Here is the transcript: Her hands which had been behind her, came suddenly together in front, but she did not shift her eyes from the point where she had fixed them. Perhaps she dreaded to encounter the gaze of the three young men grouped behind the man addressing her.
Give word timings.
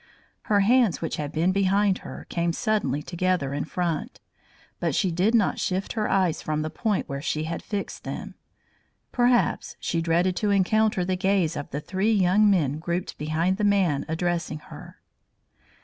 Her 0.45 0.61
hands 0.61 0.99
which 0.99 1.17
had 1.17 1.31
been 1.31 1.51
behind 1.51 1.99
her, 1.99 2.25
came 2.27 2.53
suddenly 2.53 3.03
together 3.03 3.53
in 3.53 3.65
front, 3.65 4.19
but 4.79 4.95
she 4.95 5.11
did 5.11 5.35
not 5.35 5.59
shift 5.59 5.93
her 5.93 6.09
eyes 6.09 6.41
from 6.41 6.63
the 6.63 6.71
point 6.71 7.07
where 7.07 7.21
she 7.21 7.43
had 7.43 7.61
fixed 7.61 8.03
them. 8.03 8.33
Perhaps 9.11 9.75
she 9.79 10.01
dreaded 10.01 10.35
to 10.37 10.49
encounter 10.49 11.05
the 11.05 11.15
gaze 11.15 11.55
of 11.55 11.69
the 11.69 11.79
three 11.81 12.13
young 12.13 12.49
men 12.49 12.79
grouped 12.79 13.15
behind 13.19 13.57
the 13.57 13.63
man 13.63 14.03
addressing 14.09 14.57
her. 14.73 14.97